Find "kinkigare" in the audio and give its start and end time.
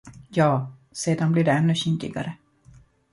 1.75-2.33